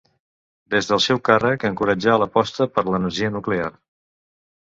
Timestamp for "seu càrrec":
1.07-1.65